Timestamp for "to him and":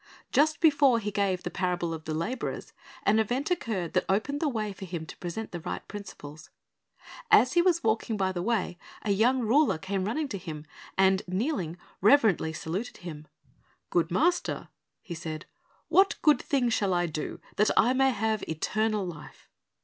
10.29-11.21